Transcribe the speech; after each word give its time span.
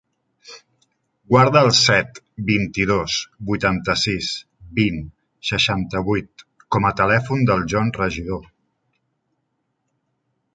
Guarda 1.33 1.61
el 1.65 1.67
set, 1.79 2.21
vint-i-dos, 2.47 3.17
vuitanta-sis, 3.49 4.31
vint, 4.79 4.97
seixanta-vuit 5.51 6.45
com 6.77 6.89
a 6.91 6.93
telèfon 7.03 7.45
del 7.51 7.63
John 7.75 7.93
Regidor. 8.01 8.51